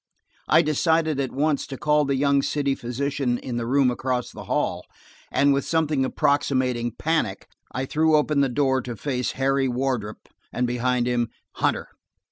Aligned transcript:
I 0.47 0.63
decided 0.63 1.19
at 1.19 1.31
once 1.31 1.67
to 1.67 1.77
call 1.77 2.05
the 2.05 2.15
young 2.15 2.41
city 2.41 2.73
physician 2.73 3.37
in 3.37 3.57
the 3.57 3.67
room 3.67 3.91
across 3.91 4.31
the 4.31 4.45
hall, 4.45 4.83
and 5.31 5.53
with 5.53 5.63
something 5.63 6.03
approximating 6.03 6.93
panic, 6.97 7.47
I 7.71 7.85
threw 7.85 8.15
open 8.15 8.41
the 8.41 8.49
door–to 8.49 8.95
face 8.95 9.33
Harry 9.33 9.67
Wardrop, 9.67 10.27
and 10.51 10.65
behind 10.65 11.05
him, 11.05 11.29
Hunter. 11.57 11.87